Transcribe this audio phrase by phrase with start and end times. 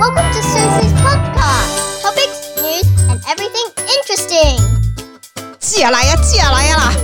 [0.00, 2.00] Welcome to Susie's podcast.
[2.00, 3.68] Topics, news, and everything
[3.98, 4.56] interesting.
[5.58, 6.94] 接下来呀，接下来呀啦！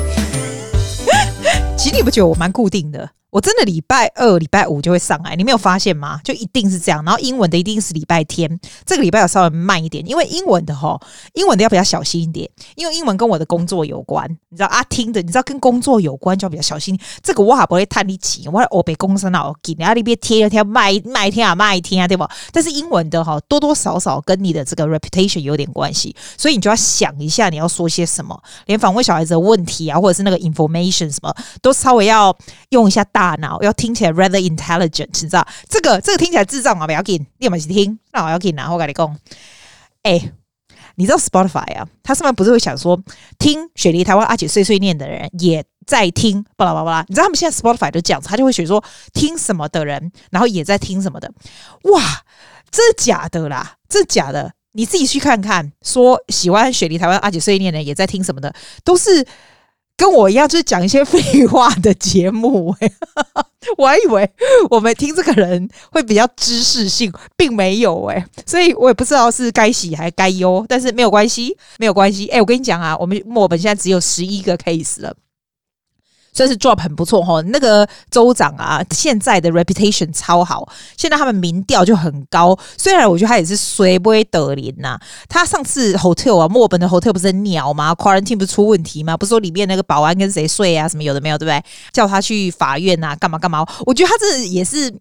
[1.77, 3.11] 其实你不觉得我蛮固定的？
[3.37, 6.19] 我真的礼拜二、礼拜五就会上来，你没有发现吗？
[6.25, 7.05] 就一定是这样。
[7.05, 10.99] 然后英文的一定是礼拜天，这个礼拜要稍微慢一点，因为英文的齁，
[11.35, 14.83] 英文的要比较小心一点，因为英文跟我的工作有关，你知道啊？
[14.85, 16.99] 听的你知道跟工作有关就要比较小心。
[17.23, 22.27] 这个我还不会探你起，我我被公司闹给，然后那边贴了贴卖卖天啊卖天啊，对吧？
[22.53, 32.35] 但是英文的哈，多多少少跟你的这个 reputation 有点关系，所以你就要想一下你要说些什么，连访问小孩子的问题啊，或者是那个 information 什么，都稍微要
[32.71, 33.26] 用一下大。
[33.27, 37.99] 大脑要听起来 rather intelligent，你知道这个这个听起来智障啊，不要紧，你有没有听？
[38.13, 39.19] 那我要紧啊，我跟你讲，
[40.05, 40.31] 哎，
[40.95, 41.89] 你知道 Spotify 啊？
[42.05, 42.97] 他上面不是会想说，
[43.37, 47.05] 听雪梨台湾阿姐碎碎念的人也在听，巴拉巴拉巴拉。
[47.09, 51.29] 你知道他们现在 Spotify 都这样子，他就会选说听什么的人，然后也在听什么的。
[51.91, 52.01] 哇，
[52.71, 55.73] 这假的啦，这假的，你自己去看看。
[55.83, 58.55] 说喜欢雪梨台湾阿姐碎碎念的也在听什么的，
[58.85, 59.27] 都是。
[59.97, 62.93] 跟我一样，就是讲一些废话的节目，欸。
[63.77, 64.31] 我还以为
[64.71, 70.65] 我们听这个人会比较知识性，并没有诶，所以我也不知道是该喜还是该忧。
[70.69, 72.29] 但是没有关系，没有关系。
[72.29, 75.13] 哎，我跟你讲啊，我们墨尔本现在只有十一个 case 了。
[76.37, 82.57] 算是 drop 很不错哈，那个州长啊，现在的 reputation 超好，现在他们民调就很高。
[82.77, 84.99] 虽然我觉得他也是衰不会得林呐，
[85.29, 89.17] 他上次 hotel 啊，墨本的 hotel 不是很鸟吗？quarantine 不是出问题吗？
[89.17, 91.65] 不是说里面那个保安跟谁睡啊，什么有的没有，对不对？
[91.93, 93.67] 叫他去法院呐，干嘛干嘛？
[93.87, 94.95] 我觉得他这也是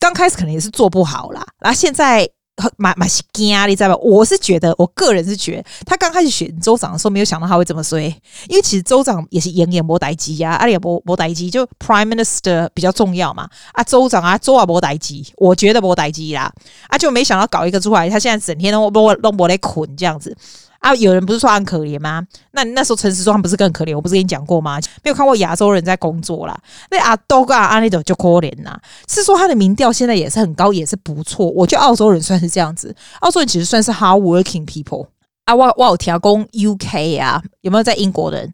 [0.00, 2.28] 刚开始可能也是做不好啦，然后现在。
[2.76, 3.96] 蛮蛮是惊，你知道吧？
[3.96, 8.04] 我是觉得，我个人是觉得，他刚开始选州长的时候，没有想到他会这么衰。
[8.48, 13.48] 因为其实州长也是演演无代志啊，阿里也无无代机，就 Prime Minister 比较重要嘛。
[13.72, 16.52] 啊，州长啊，州啊无代机，我觉得无代机啦。
[16.88, 20.36] 啊，就没想到搞一个出来，他现在整天都都都没得捆这样子。
[20.84, 20.94] 啊！
[20.96, 22.22] 有人不是说很可怜吗？
[22.50, 23.96] 那那时候陈时中不是更可怜？
[23.96, 24.78] 我不是跟你讲过吗？
[25.02, 26.54] 没有看过亚洲人在工作啦。
[26.90, 28.78] 那阿多跟阿那种就可怜呐。
[29.08, 31.48] 是说他的民调现在也是很高，也是不错。
[31.52, 35.06] 我觉得澳洲人算是这样子，澳洲人其实算是 hard working people
[35.46, 35.54] 啊。
[35.54, 38.52] 我我有听讲 UK 啊，有没有在英国人？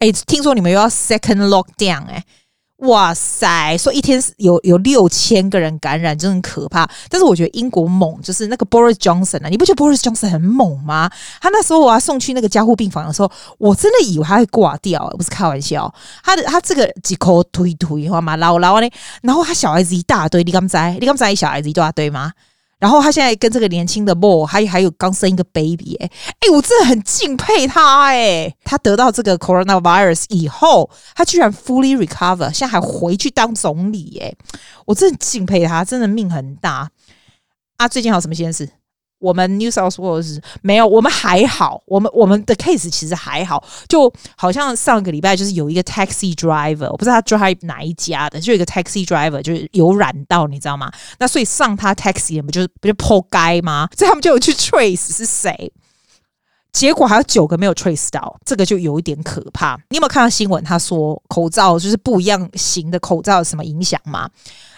[0.00, 2.24] 哎、欸，听说你们又要 second lockdown 哎、
[2.80, 3.76] 哇塞！
[3.76, 6.88] 说一天有有六千个人感染，真的很可怕。
[7.08, 11.10] 但是我觉得英国猛，就是那个 Boris Johnson 啊，你不觉得 Boris Johnson 很猛吗？
[11.40, 15.92] 他那时候我要送去那个加护病房的时候，我真的以为他会挂掉，不是开玩笑。
[16.24, 18.88] 他的他这个几口推推，话嘛老老呢，
[19.22, 20.76] 然后他小孩子一大堆，你敢知？
[20.98, 21.34] 你敢知？
[21.34, 22.32] 小孩子一大堆吗？
[22.80, 34.34] 然后他现在跟这个年轻的 boy 还还有刚生一个 baby，哎、欸、哎、欸，我真的很敬佩他哎、他得到这个 coronavirus 以后，他居然 fully recover，现在还回去当总理哎、
[34.86, 36.90] 我真的敬佩他，真的命很大
[37.76, 37.86] 啊！
[37.86, 38.68] 最近还有什么新事？
[39.20, 50.90] 我们 New South Wales 没有，我们还好，我们我们的 case 其实还好，就好像上个礼拜就是有一个 taxi driver，我不知道他 drive 哪一家的，就有一个 taxi driver 就是有染到，你知道吗？
[51.18, 53.88] 那所以上他 taxi 不就是不就破街吗？
[53.96, 55.72] 所以他们就有去 trace 是谁，
[56.72, 59.76] 结果还有九个没有 trace 到，这个就有一点可怕。
[59.90, 60.62] 你有没有看到新闻？
[60.62, 64.28] 他说口罩就是不一样型的口罩有什么影响吗？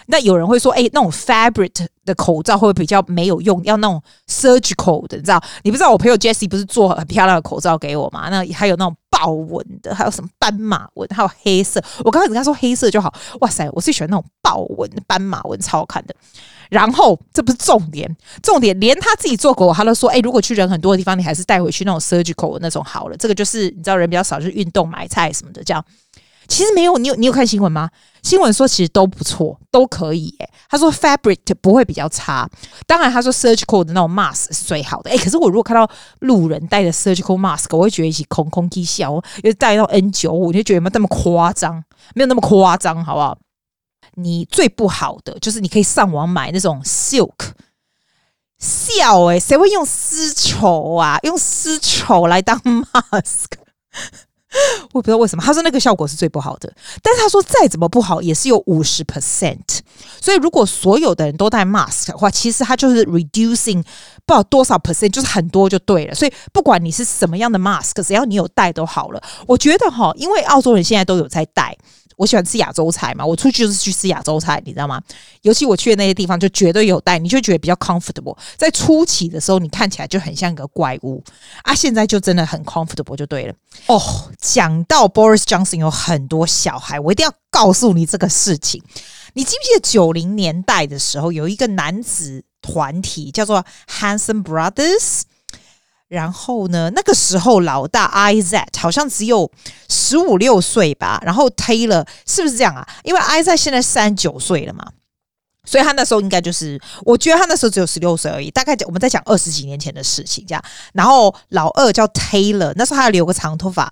[0.07, 3.63] 那有人会说，哎、那种 fabric 的口罩会比较没有用？
[3.63, 5.41] 要那种 surgical 的，你知道？
[5.63, 8.27] 你不知道我朋友 Jessie 不是做很漂亮的口罩给我吗？
[8.29, 11.81] 那还有那种豹纹的，还有什么斑马纹，还有黑色。
[12.03, 16.13] 我刚开始跟他说黑色就好，哇塞，我最喜欢那种豹纹、斑马纹，超好看的。
[16.73, 23.15] 然后这不是重点，重点连他自己做过，他都说，哎、如果去人很多的地方，你还是带回去那种 surgical 的那种好了。
[23.15, 25.85] 这个就是你知道人比较少，就是运动买菜什么的这样。
[26.47, 27.89] 其实没有，你有你有看新闻吗？
[28.21, 30.35] 新闻说其实都不错，都可以。
[30.39, 32.49] 诶，他说 fabric 不会比较差。
[32.85, 35.09] 当然，他说 surgical 的那种 mask 是最好的。
[35.09, 35.89] 诶，可是我如果看到
[36.19, 39.13] 路人戴着 surgical mask，我会觉得一起空空气笑。
[39.43, 41.81] 又戴到 N 九五，你就觉得没有那么夸张，
[42.13, 43.37] 没有那么夸张，好不好？
[44.15, 47.51] 你最不好的就是你可以上网买那种 silk
[48.59, 51.19] 笑诶，谁会用丝绸啊？
[51.23, 53.47] 用丝绸来当 mask？
[54.91, 56.71] 我不知道为什么，他说那个效果是最不好的，
[57.01, 59.79] 但是他说再怎么不好也是有五十 percent，
[60.21, 63.81] 所以如果所有的人都戴 mask 的话，其实它就是 reducing
[64.25, 66.13] 不知道多少 percent，就是很多就对了。
[66.15, 69.21] 所以不管你是什么样的 mask，只要你有戴都好了。
[69.47, 71.75] 我觉得哈，因为澳洲人现在都有在戴。
[72.17, 75.01] 我喜欢吃亚洲菜嘛，我出去就是去吃亚洲菜，你知道吗？
[75.41, 78.37] 尤其我去的那些地方，就绝对有带，你就觉得比较 comfortable。
[78.57, 81.23] 在初期的时候，你看起来就很像一个怪物
[81.63, 83.53] 啊，现在就真的很 comfortable 就对了。
[83.87, 84.01] 哦，
[84.39, 88.81] 讲到 Boris Johnson 有很多小孩，我一定要告诉你这个事情。
[89.33, 95.21] 你记不记得九零年代的时候，有一个男子团体，叫做 Hanson Brothers。
[96.13, 99.49] 然后呢，那个时候老大 Isaac 好像只有
[99.89, 101.19] 十五六岁吧。
[101.25, 102.87] 然后 Taylor 是不是这样啊？
[103.03, 104.85] 因为 Isaac 现在三十九岁了嘛，
[105.65, 108.51] 所以他那时候应该就是，我觉得他那时候只有十六岁而已。
[108.51, 110.63] 大概讲我们在讲二十几年前的事情这样。
[110.93, 113.91] 然后老二叫 Taylor，那时候他留个长头发。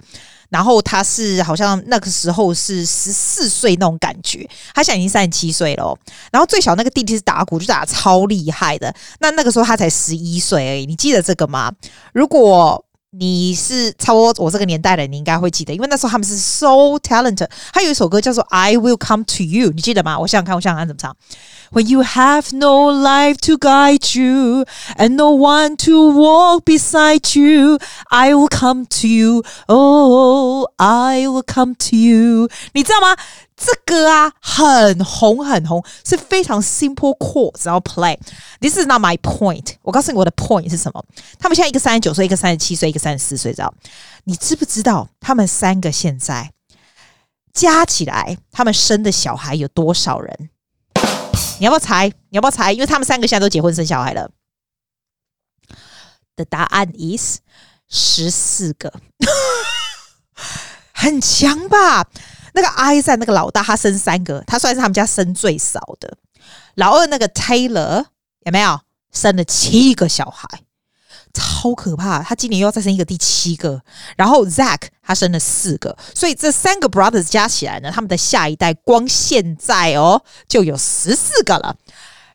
[0.51, 5.97] 然后他是好像那个时候是十四岁那种感觉，他现在已经三十七岁了。
[6.31, 8.93] 然后最小那个弟弟是打鼓，就打得超厉害的。
[9.19, 11.71] 那那个时候他才十一岁而已，你记得这个吗？
[12.13, 17.49] 如果你是差不多我这个年代的，你应该会记得，因为那时候他们是 so talented。
[17.73, 20.17] 他有一首歌叫做《I Will Come to You》，你记得吗？
[20.19, 21.15] 我想想看，我想想看怎么唱。
[21.72, 24.64] When you have no life to guide you
[24.96, 27.78] and no one to walk beside you,
[28.08, 29.42] I will come to you.
[29.68, 32.48] Oh, I will come to you.
[32.72, 33.16] 你知道吗？
[33.56, 39.76] 这个啊，很红很红，是非常 simple chords，然后 play。This is not my point。
[39.82, 41.02] 我告诉你我的 point 是什么？
[41.38, 43.72] 他们现在一个三十九岁，一个三十七岁，一个三十四岁，知道？
[44.24, 46.52] 你知不知道他们三个现在
[47.52, 50.50] 加起来，他们生的小孩有多少人？
[51.61, 52.07] 你要不要猜？
[52.07, 52.71] 你要不要猜？
[52.73, 54.31] 因为他们三个现在都结婚生小孩了。
[56.35, 57.37] 的答案 is
[57.87, 58.91] 十四个，
[60.91, 62.07] 很强吧？
[62.55, 66.17] 那个阿伊赞那个老大，他生三个，他算是他们家生最少的。
[66.73, 68.05] 老二那个 Taylor
[68.39, 68.81] 有没有
[69.11, 70.63] 生了七个小孩？
[71.33, 72.21] 超可怕！
[72.23, 73.81] 他今年又要再生一个第七个，
[74.15, 81.75] 然后 Zach 他生了四个，所以这三个 brothers 加起来呢，他们的下一代光现在哦就有十四个了。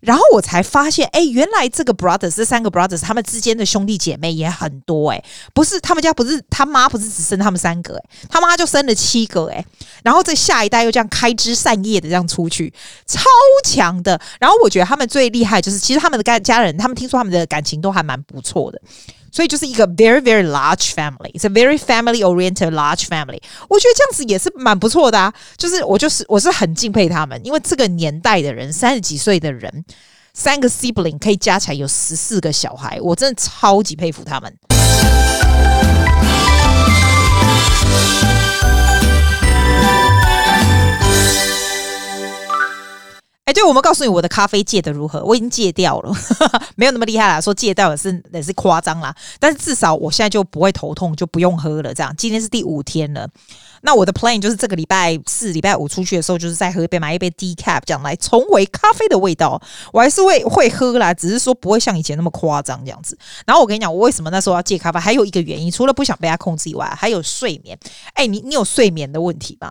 [0.00, 9.64] 然后我才发现，哎，原来这个 brothers 这三个 brothers 他们之间的兄弟姐妹也很多哎，不是他们家不是他妈不是只生他们三个哎，他妈就生了七个哎，
[10.02, 12.72] 然后这下一代又这样开枝散叶的这样出去，
[13.06, 13.20] 超
[13.64, 14.20] 强的。
[14.38, 18.80] 然后我觉得他们最厉害就是，其实他们的家家人，他们听说他们的感情都还蛮不错的，
[19.36, 23.38] 所以就是一个 very very large family，it's a very family oriented large family。
[23.68, 29.84] 我觉得这样子也是蛮不错的啊，就是我就是我是很敬佩他们，因为这个年代的人，三十几岁的人。
[30.32, 34.54] 三个 sibling 可以加起来有十四个小孩，我真的超级佩服他们。
[43.46, 45.22] 哎，对，我们告诉你我的咖啡戒的如何？
[45.24, 46.12] 我已经戒掉了，
[46.74, 47.40] 没有那么厉害啦。
[47.40, 51.94] 说戒掉也是也是夸张啦，但是至少我现在就不会头痛，就不用喝了。
[51.94, 53.28] 这样，今天是第五天了。
[53.82, 59.62] 那我的 plan 就是这个礼拜四、礼拜五出去的时候，就是再喝一杯，买一杯 decaf，这样来重回咖啡的味道。
[59.92, 63.16] 我还是会会喝啦，只是说不会像以前那么夸张这样子。
[63.46, 64.98] 然后我跟你讲，我为什么那时候要戒咖啡？
[64.98, 67.78] 还有一个原因，除了不想被它控制以外，还有睡眠。
[68.14, 69.70] 哎，你你有睡眠的问题吗？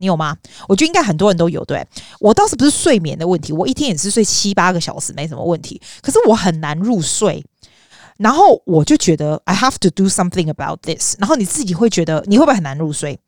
[0.00, 0.34] 你有吗？
[0.66, 1.62] 我觉得应该很多人都有。
[1.66, 1.86] 对，
[2.18, 5.80] 我倒是不是睡眠的问题，我一天也是睡七八个小时，没什么问题。
[6.00, 7.44] 可是我很难入睡。
[8.16, 11.16] 然后我就觉得 I have to do something about this。
[11.18, 13.18] 然后你自己会觉得你会不会很难入睡？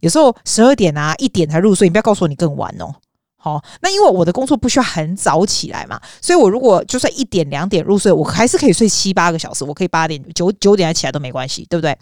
[0.00, 2.94] 有时候十二点啊，一点才入睡，你不要告诉我你更晚哦。
[3.38, 11.96] 好，那因为我的工作不需要很早起来嘛，所以我如果就算一点两点入睡，我还是可以睡七八个小时，我可以八点九九点起来都没关系，对不对？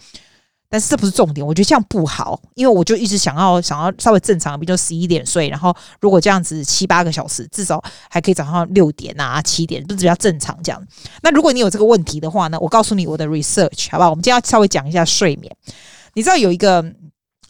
[0.75, 10.87] 但是这不是重点，我觉得这样不好，因为我就一直想要想要稍微正常，比如十一点睡，然后如果这样子七八个小时，至少还可以早上六点啊七点，不是比较正常这样。
[11.23, 14.11] 那如果你有这个问题的话呢，我告诉你我的 research 好不好？
[14.11, 15.57] 我们今天要稍微讲一下睡眠。
[16.15, 16.85] 你知道有一个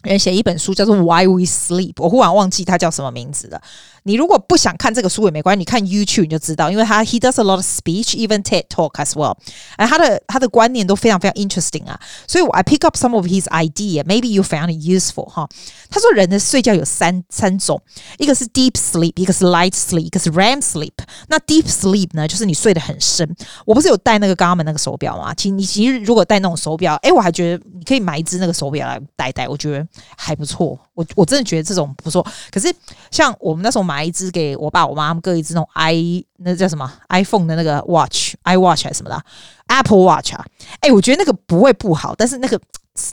[0.03, 3.59] 人写一本书叫做《Why We Sleep》，我忽然忘记他叫什么名字了。
[4.07, 9.35] 你如果不想看这个书也没关系，你看 YouTube 你就知道，因为他 He does a lot of speech, even TED Talk as well。
[9.77, 15.49] 哎，他的他的观念都非常非常 interesting 啊，所以我 I pick up some of his idea, maybe you found it useful 哈。
[15.89, 17.81] 他说人的睡觉有三三种，
[18.19, 20.93] 一个是 deep sleep，一个是 light sleep，一个是 REM sleep。
[21.29, 23.35] 那 deep sleep 呢，就是你睡得很深。
[23.65, 25.33] 我不是有戴那个 Garmin 那个手表吗？
[25.33, 30.79] 其实你其实如果戴那种手表，哎，我还觉得你可以买一只那个手表来戴戴，我觉得还不错。
[30.93, 32.25] 我我真的觉得这种不错。
[32.53, 32.71] 可是
[33.11, 33.94] 像我们那时候买。
[33.95, 39.23] 买一支给我爸我妈，他们各一支那种 i 那叫什么 iPhone 的那个 watch，iWatch 还是什么的
[39.69, 40.45] Apple Watch 啊？
[40.81, 42.61] 哎、我觉得那个不会不好，但是那个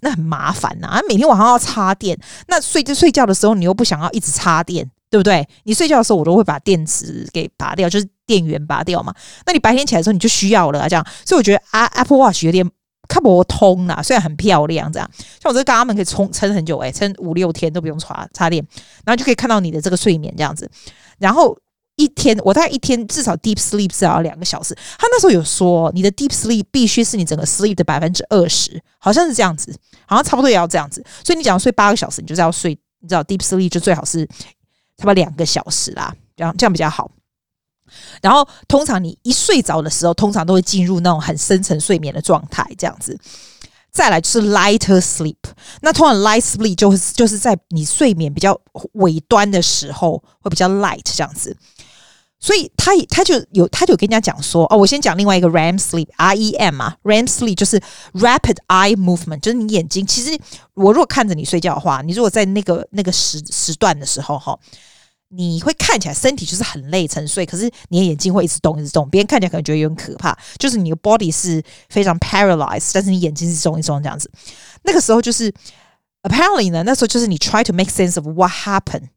[0.01, 5.47] 那很麻烦呐、啊，每天晚上要插电，那睡就睡觉的时候你又不想要一直插电，对不对？
[5.65, 9.13] 你睡觉的时候我都会把电池给拔掉，就是电源拔掉嘛。
[9.45, 12.67] 那你白天起来的时候你就需要了、啊，这样，所以我觉得啊 Apple Watch 有点。
[13.13, 18.65] 它不通啦，虽然很漂亮，这样像我这个肛门可以充撑很久诶、撑五六天都不用插插电，
[19.03, 20.69] 然后就可以看到你的这个睡眠这样子。
[21.19, 21.57] 然后
[21.97, 24.73] 一天我大概一天至少 deep sleep 至少要两个小时。
[24.97, 29.75] 他那时候有说，你的 deep sleep 必须是你整个 sleep 的百分之二十，好像是这样子，
[30.07, 31.03] 好像差不多也要这样子。
[31.23, 37.11] 所以你讲要睡八个小时，你就是要睡，你知道 deep sleep 就最好是差不多两个小时啦，这样这样比较好。
[38.21, 43.17] 然后通常你一睡着的时候，通常都会进入那种很深层睡眠的状态，这样子。
[43.91, 45.35] 再来就是 lighter sleep，
[45.81, 48.57] 那通常 light sleep 就是就是在你睡眠比较
[48.93, 51.55] 尾端的时候会比较 light 这样子。
[52.39, 57.79] 所以他他就有他就跟人家讲说哦，我先讲另外一个 REM sleep，R E M 啊，REM sleep 就是
[58.13, 60.35] rapid eye movement，就是你眼睛其实
[60.73, 64.57] 我如果看着你睡觉的话，你如果在那个那个时时段的时候哈，
[65.33, 74.29] 你会看起来身体就是很累沉睡，可是你的眼睛会一直动一直动，别人看起来可能觉得有点可怕，就是你的 body 是非常 paralyzed，但是你眼睛是动一动这样子。
[74.83, 75.53] 那个时候就是
[76.23, 79.09] apparently 呢，那时候就是你 try to make sense of what happened。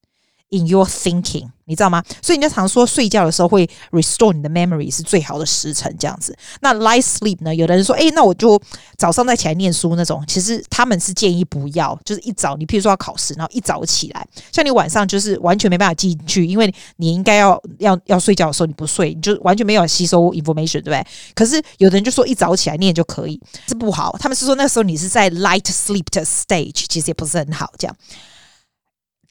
[0.50, 2.02] In your thinking，你知道吗？
[2.22, 6.36] 所以人家常说睡觉的时候会 restore 你的 memory 是最好的时辰，这样子。
[6.60, 7.54] 那 light sleep 呢？
[7.54, 8.60] 有的人说，诶、那我就
[8.96, 10.22] 早上再起来念书那种。
[10.26, 21.06] 其实他们是建议不要，就是一早你譬如说要考试，然后一早起来，像你晚上就是完全没办法进去，因为你应该要要要睡觉的时候你不睡，你就完全没有吸收 information，对不对？
[21.34, 24.16] 可是有的人就说一早起来念就可以，是不好。
[24.18, 27.96] 他们是说那时候你是在 light sleep 的 stage，其实也不是很好，这样。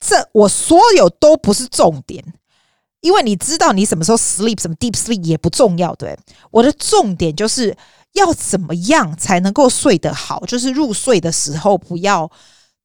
[0.06, 2.22] 这我所有都不是重点，
[3.00, 6.18] 因为你知道你什么时候 sleep，什么 deep sleep 也不重要，对。
[6.50, 7.74] 我的重点就是
[8.12, 12.30] 要怎么样才能够睡得好，就是入睡的时候不要。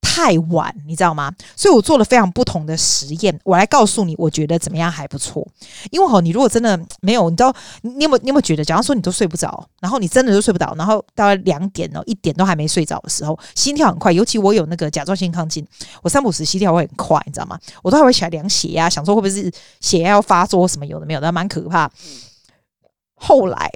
[0.01, 1.33] 太晚，你知道吗？
[1.55, 5.47] 所以我做了非常不同的实验，我来告诉你，我觉得怎么样还不错。
[5.91, 15.65] 因为吼，你如果真的没有，你知道，你有没有，你有没有觉得，假如说你都睡不着，然后你真的都睡不着，然后大概两点哦，一点都还没睡着的时候，心跳很快，尤其我有那个甲状腺亢进，
[16.01, 17.57] 我三不五十心跳会很快，你知道吗？
[17.81, 21.89] 我都还会起来量血压，想说会不会是血压要发作什么有的没有的，蛮可怕。
[23.15, 23.71] 后来。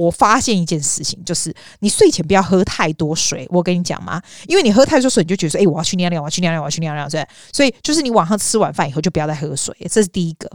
[0.00, 3.46] 我发现一件事情，就是你睡前不要喝太多水。
[3.50, 7.26] 我跟你讲嘛，因为你喝太多水，你就觉得说，哎、我要去尿尿，我要去尿尿，我要去尿尿，对。
[7.52, 10.50] 所以就是你晚上吃完饭以后就不要再喝水，这是第一个。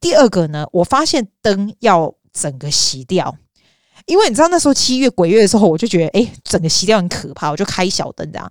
[0.00, 3.36] 第二个呢，我发现灯要整个熄掉，
[4.06, 8.48] 因为你知道那时候七月鬼月的时候，我就觉得，哎、整个熄掉很可怕，我就开小灯这样。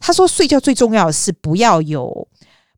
[0.00, 2.26] 他说睡觉最重要的是不要有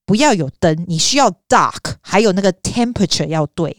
[0.04, 3.74] 不要有灯，你需要 dark，还有那个 temperature 要对。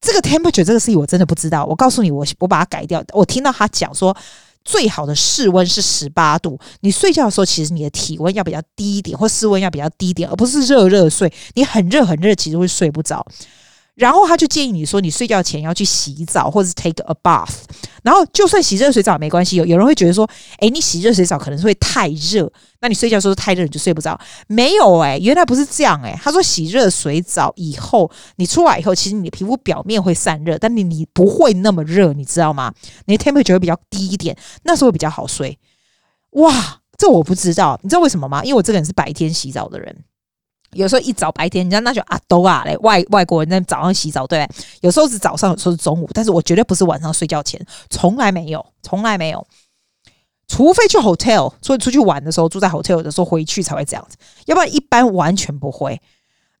[0.00, 1.64] 这个 temperature 这个事情我真的不知道。
[1.64, 3.02] 我告诉你，我我把它改掉。
[3.12, 4.16] 我听到他讲说，
[4.64, 6.58] 最好的室温是十八度。
[6.80, 11.32] 你睡觉的时候，其实你的体温要比较低一点，或室温要比较低一点，而不是热热睡。
[11.54, 13.26] 你很热很热，其实会睡不着。
[13.98, 17.50] 然后他就建议你说，你睡觉前要去洗澡，或者是 take a bath。
[18.04, 19.56] 然后就算洗热水澡没关系。
[19.56, 20.24] 有有人会觉得说，
[20.60, 22.48] 诶，你洗热水澡可能是会太热，
[22.80, 24.18] 那你睡觉的时候太热你就睡不着。
[24.46, 26.16] 没有诶，原来不是这样诶。
[26.22, 32.72] 他说洗热水澡以后，你出来以后，其实你的皮肤表面会散热，但你你不会那么热，你知道吗？
[33.06, 35.58] 你的 temperature 会比较低一点，那时候比较好睡。
[36.30, 38.44] 哇，这我不知道，你知道为什么吗？
[38.44, 40.04] 因为我这个人是白天洗澡的人。
[40.72, 44.48] 有时候一早白天，人家那就阿都啊嘞，外外国人在早上洗澡，对？
[44.80, 47.60] 有时候是早上，有时候是中午，但是我绝对不是晚上睡觉前，
[47.90, 49.46] 从来没有，从来没有，
[50.46, 56.00] 除非去 hotel，所以出去玩的时候住在 hotel 的时候回去才会这样子，要不然一般完全不会。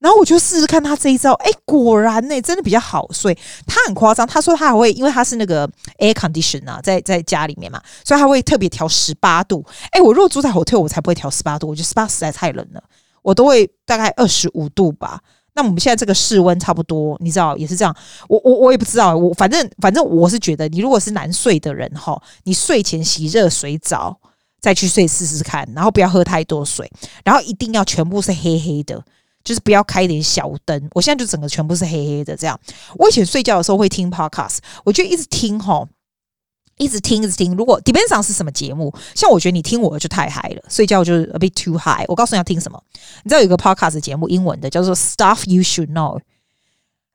[0.00, 3.36] 然后我就试试看他这一招，哎，果然呢，真的比较好睡。
[3.66, 9.64] 他很夸张，他说他还会，因为他是那个 air condition 啊，在在家里面嘛，所以他会特别调十八度。
[9.90, 12.80] 哎，我如果住在 hotel，我才不会调十八度，我觉得十八实在太冷了。
[13.22, 15.20] 我都会大概二十五度吧，
[15.54, 17.94] 那我们现在这个室温差不多，你知道也是这样。
[18.28, 24.18] 我我我也不知道，我反正反正我是觉得，你如果是难睡的人哈，你睡前洗热水澡
[24.60, 26.90] 再去睡试试看，然后不要喝太多水，
[27.24, 29.02] 然后一定要全部是黑黑的，
[29.42, 30.88] 就是不要开一点小灯。
[30.94, 32.58] 我现在就整个全部是黑黑的这样。
[32.96, 35.86] 我以前睡觉的时候会听 podcast，我就一直听哈。
[36.78, 37.54] 一直听，一直听。
[37.56, 42.04] 如果 depends on 是什么节目，像我觉得你听我就太嗨了，睡觉就是 a bit too high。
[42.08, 42.82] 我告诉你要听什么，
[43.24, 46.20] 你知道有一个 podcast 节目，英文的叫做 Stuff You Should Know，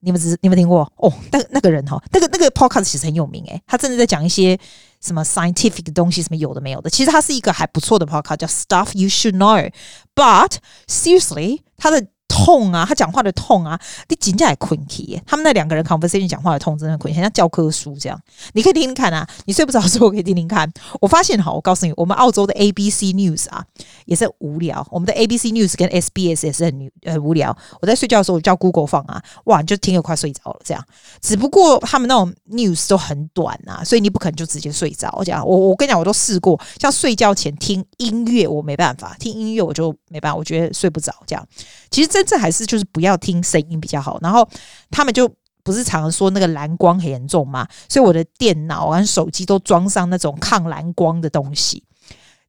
[0.01, 1.12] 你们只你们听过哦？
[1.32, 4.60] 那那个人哈，那个那个 podcast 其实很有名诶，他真的在讲一些
[5.01, 6.89] 什么 scientific 的东西，什么有的没有的。
[6.89, 9.72] 其实他是一个还不错的 podcast，叫 Stuff You Should Know。
[10.15, 12.08] But seriously，他的。
[12.34, 12.84] 痛啊！
[12.88, 13.80] 他讲话的痛啊！
[14.10, 15.22] 你紧张也困起。
[15.24, 18.20] 他们那两个人 conversation 讲话的痛真的困，像教科书这样。
[18.54, 19.28] 你可以听听看啊！
[19.46, 20.68] 你睡不着的时候可以听听看。
[21.00, 23.63] 我发现哈，我告诉你，我们澳洲的 ABC News 啊
[24.06, 24.86] 也是无聊。
[24.90, 27.56] 我们的 ABC News 跟 SBS 也是很很无聊。
[27.80, 30.84] 我在睡觉的时候我叫 Google 放啊，哇，你就听得快睡着了这样。
[31.22, 35.13] 只不过他们那种 news 都很短啊，所以你不可能就直接睡着。
[35.20, 41.48] 我讲我我跟你讲，我都试过，像睡觉前听音乐，我没办法听音乐，我就没办法，我觉得睡不着这样。
[41.92, 44.18] 其实真这还是就是不要听声音比较好。
[44.22, 44.48] 然后
[44.92, 45.30] 他们就
[45.63, 51.84] 不是常常说那个蓝光很严重嘛，所以我的电脑跟手机都装上那种抗蓝光的东西。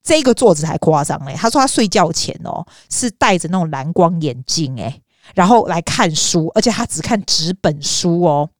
[0.02, 5.00] 这个作者还夸张嘞，他说他睡觉前哦是戴着那种蓝光眼镜诶，
[5.34, 8.50] 然后来看书，而且他只看纸本书哦。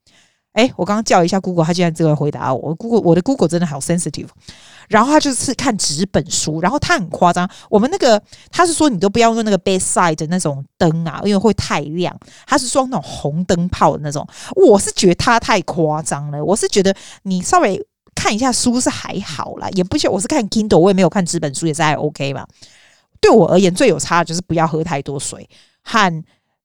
[0.55, 2.75] 哎，我刚刚叫一下 Google，他竟然这个回答我。
[2.77, 4.29] Google，我的 Google 真的好 sensitive。
[4.89, 7.49] 然后他就是看纸本书，然后他很夸张。
[7.69, 12.17] 我们那个他是说你都不要用那个 bedside 的那种灯啊，因为会太亮。
[12.47, 14.25] 他是装那种红灯泡的那种。
[14.55, 16.45] 我是觉得他太夸张了。
[16.45, 16.95] 我是觉得
[17.25, 17.85] 你稍微
[18.15, 20.09] 看一下书是还好啦，也不行。
[20.09, 22.47] 我是看 Kindle，我也没有看纸本书，也是还 OK 嘛。
[23.21, 25.49] 对我而言，最有差的就是不要喝太多水，
[25.83, 26.25] 和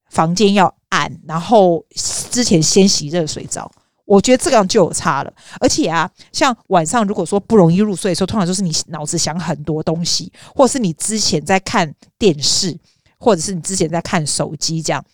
[0.10, 3.72] 房间要暗，然后之前先洗热水澡。
[4.10, 12.76] 我觉得这样就有差了，而且啊，像晚上如果说不容易入睡的时候，通常就是你脑子想很多东西，或者是你之前在看电视，
[13.20, 15.06] 或者是你之前在看手机这样。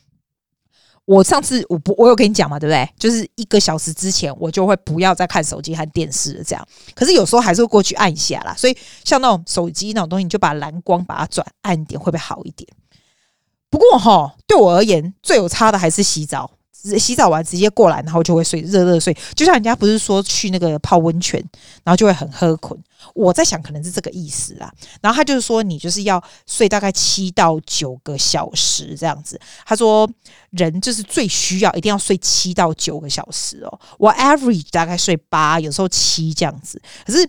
[1.04, 2.90] 我上次我不我有跟你讲嘛，对不对？
[2.98, 6.68] 就是一个小时之前我就会不要再看手机和电视了，这样。
[6.96, 12.66] 可是有时候还是会过去按一下啦，所以像那种手机那种东西，你就把蓝光把它转暗一点，会不会好一点？
[13.70, 16.50] 不过哈，对我而言最有差的还是洗澡。
[16.98, 21.44] 洗澡完直接过来，然后就会睡热热睡，就像人家不是说去那个泡温泉，
[21.84, 22.80] 然后就会很喝困。
[23.14, 24.72] 我在想可能是这个意思啦。
[25.02, 29.40] 然后他就是说你就是要睡大概七到九个小时这样子。
[29.66, 30.10] 他说
[30.52, 33.80] 人就是最需要一定要睡七到九个小时哦。
[33.98, 36.82] 我 average 大概睡八，有时候七这样子。
[37.06, 37.28] 可是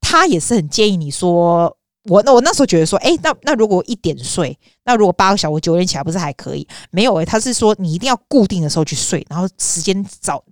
[0.00, 1.76] 他也是很建议你说。
[2.06, 6.66] 我那我那时候觉得说，哎、那那如果一点睡，那如果八个小时九点起来不是还可以？
[6.90, 10.44] 没有诶、他是说你一定要固定的时候去睡，然后时间早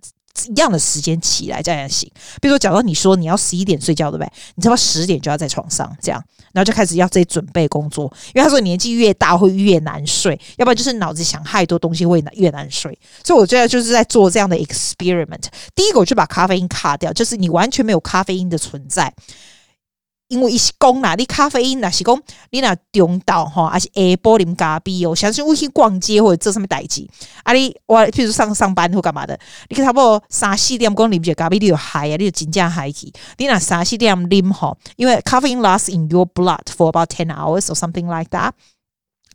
[0.47, 2.11] 一样的时间起来这样行。
[2.41, 4.31] 比如说，假如你说你要十一点睡觉，对不对？
[4.55, 6.19] 你他妈十点就要在床上这样，
[6.53, 8.11] 然后就开始要自己准备工作。
[8.33, 12.97] 因为他说年纪越大会越难睡，要不然就是脑子想太多东西会越难睡。
[13.23, 15.43] 所以我现在就是在做这样的 experiment。
[15.75, 19.13] 第一个，我就把咖啡因卡掉，就是你完全没有咖啡因的存在。
[20.33, 27.07] 因为伊是讲啦，你咖啡因若是讲你那中昼吼，还是下晡啉咖啡哦，像是我去逛街或者做什么代志，
[27.43, 33.11] 啊你我譬如上上班或干嘛的，你差不多三四点讲啉一咖啡，你就嗨啊，你就真正嗨去。
[33.37, 38.51] 你那三四点啉吼，因为咖啡因 lasts in your blood for about ten hours or something like that。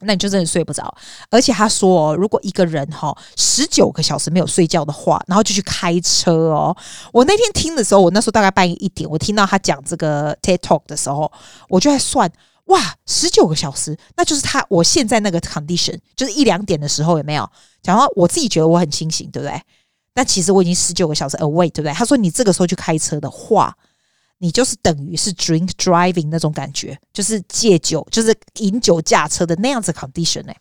[0.01, 0.95] 那你就真的睡不着，
[1.31, 6.77] 而且他说哦，如果一个人哈十九个小时没有睡觉的话，然后就去开车哦。
[7.13, 11.31] 我那天听的时候，我那时候大概半夜一点，我听到他讲这个 TED Talk 的时候，
[11.69, 12.31] 我就在算
[12.67, 17.49] 哇，十九个小时，那就是他我现在那个 condition，就是一两点的时候有没有？
[17.83, 19.61] 讲到我自己觉得我很清醒，对不对？
[20.15, 21.93] 那其实我已经十九个小时 away，对不对？
[21.93, 23.77] 他说你这个时候去开车的话。
[24.38, 30.57] 你就是等于是 drink driving 那种感觉，就是戒酒，就是饮酒驾车的那样子 condition 哎、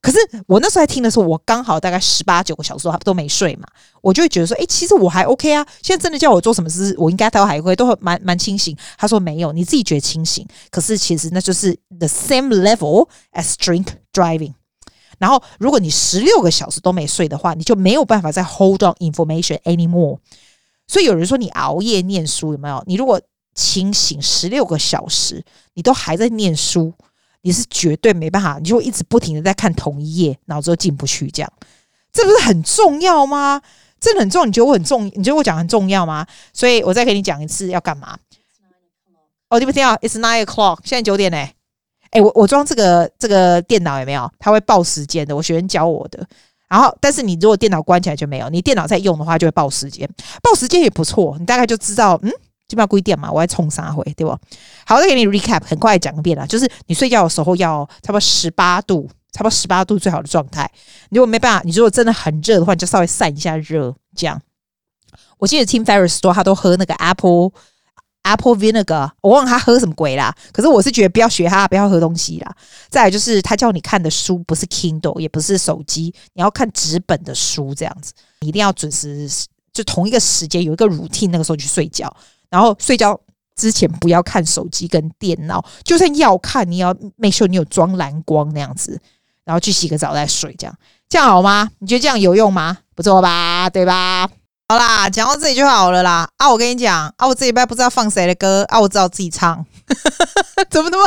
[0.00, 3.66] 可是我那时候在听的时候，我刚好大概十八九个小时都没睡嘛，
[4.02, 5.66] 我就会觉得说，哎、其实我还 OK 啊。
[5.82, 8.76] 现在真的叫我做什么事，我应该都还会都蛮蛮清醒。
[8.98, 14.52] 他说没有，你自己觉得清醒，可是其实那就是 the same level as drink driving。
[15.16, 20.18] 然后如果你十六个小时都没睡的话，你就没有办法再 hold on information anymore。
[20.86, 22.82] 所以有人说你熬夜念书有没有？
[22.86, 23.20] 你如果
[23.54, 25.42] 清醒十六个小时，
[25.74, 26.92] 你都还在念书，
[27.42, 31.30] 你是绝对没办法，你就一直不停的在看同一页，脑子都进不去。
[31.30, 31.52] 这样，
[32.12, 33.62] 这不是很重要吗？
[34.00, 35.06] 这很重，你觉得我很重？
[35.14, 36.26] 你觉得我讲很重要吗？
[36.52, 38.18] 所以我再给你讲一次要干嘛？
[39.48, 41.38] 哦，听不听啊？It's nine o'clock，现在九点呢。
[42.10, 44.30] 哎，我我装这个这个电脑有没有？
[44.38, 46.26] 它会报时间的，我学生教我的。
[46.68, 50.08] 然后，但是你如果电脑关起来就没有，你电脑在用的话就会报时间，
[50.42, 52.30] 报时间也不错，你大概就知道，嗯，
[52.66, 54.30] 基本上归电嘛，我要冲啥回，对不？
[54.86, 60.68] 好，再给你 recap，很快讲一遍啦，就是你睡觉的时候要差不多十八度，差不多十八度最好的状态。
[61.10, 64.40] 如果没办法，你如果真的很热的话，你就稍微散一下热，这样。
[65.38, 67.50] 我记得 Tim Ferriss 说他都喝那个 Apple。
[68.24, 70.34] Apple vinegar，我忘了他喝什么鬼啦。
[70.52, 72.56] 可是我是觉得不要学他，不要喝东西啦。
[72.90, 78.12] 再来就是他叫你看的书不是 Kindle，也不是手机，你要看纸本的书这样子。
[78.40, 79.28] 你一定要准时，
[79.72, 82.14] 就同一个时间有一个 routine，那个时候去睡觉。
[82.50, 83.18] 然后睡觉
[83.56, 89.00] 之前不要看手机跟电脑，就算要看，你要 make sure 你有装蓝光那样子。
[89.44, 90.74] 然后去洗个澡再睡，这样
[91.06, 91.70] 这样好吗？
[91.78, 92.78] 你觉得这样有用吗？
[92.94, 94.26] 不错吧，对吧？
[94.66, 96.26] 好啦，讲到这里就好了啦。
[96.38, 99.64] 啊，我跟你讲，啊，我这礼拜不知道放谁的歌，啊，我只好自己唱，
[100.70, 101.06] 怎么那么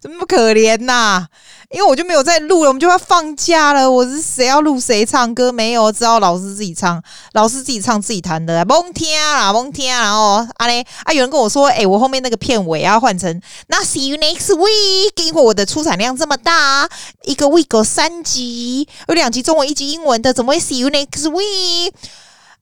[0.00, 1.28] 怎么那么可怜呐、啊？
[1.70, 3.90] 因为我就没有在录了，我们就要放假了。
[3.90, 5.90] 我是谁要录谁唱歌没有？
[5.90, 9.90] 只好老师自己唱，老师自己唱自己弹的，甭听啦，甭听。
[9.92, 16.88] 然后啊嘞啊，有人跟我说，哎、我后面那个片尾要换成那 See you next week，因为我的出产量这么大，
[17.24, 21.90] 一个 week 有三集，有两集中文，一集英文的，怎么会 See you next week？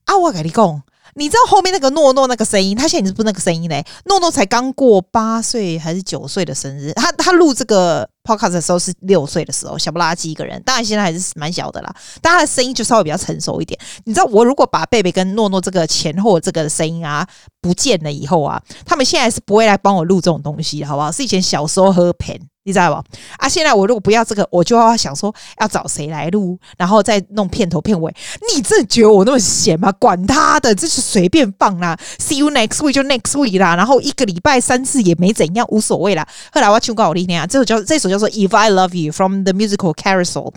[0.05, 0.83] 啊，我跟你讲，
[1.15, 3.85] 你知道后面那个诺诺那个声音，他现在已经不是那个声音嘞。
[4.05, 13.79] 诺诺才刚过八岁还是九岁的生日，他他录这个 podcast 的时候是六岁的时候，小不拉几一个人，当然现在还是蛮小的啦，但他的声音就稍微比较成熟一点。
[14.03, 17.27] 你知道，我如果把贝贝跟诺诺这个前后这个声音啊
[17.61, 21.11] 不见了以后啊，他们现在是不会来帮我录这种东西，好不好？
[21.11, 22.41] 是以前小时候喝 pen。
[22.65, 23.03] 你知道吧？
[23.37, 28.13] 啊，现在我如果不要这个，我就要想说要找谁来录，然后再弄片头片尾。
[28.55, 29.91] 你真的觉得我那么闲吗？
[29.99, 31.95] 管他的，这是随便放啦。
[32.17, 36.27] See you next week 就 next week 啦，然后一个礼拜三次也没怎样，无所谓啦。
[36.51, 40.51] 后来我要唱歌我听听啊，这首叫这首叫做 If I Love You from the musical Carousel，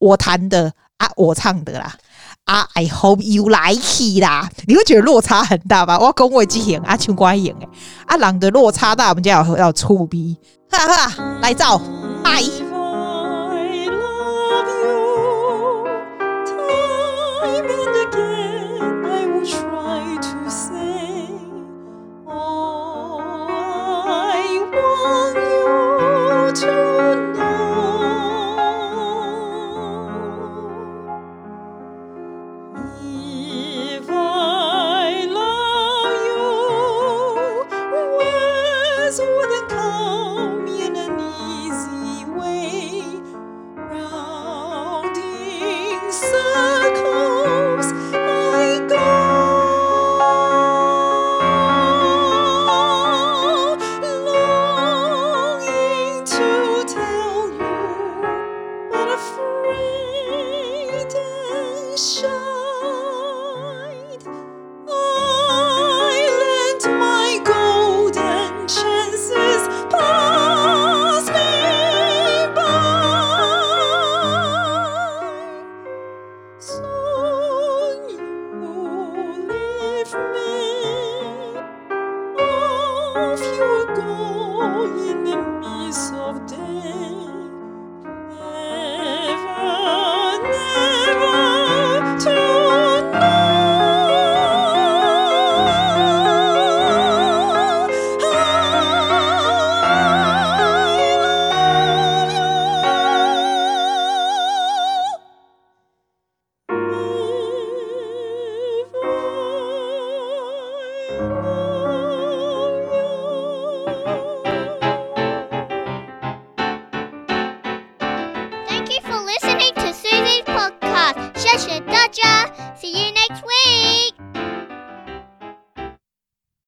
[0.00, 1.92] 我弹的啊，我唱的啦。
[2.44, 4.48] 啊，I hope you like it 啦！
[4.66, 5.98] 你会觉得落差很大吧？
[5.98, 7.68] 我恭维之前啊，唱歌演诶，
[8.06, 10.36] 啊，人的落差大，我们就要要粗逼。
[10.70, 11.80] 哈哈，来照，
[12.22, 12.71] 拜。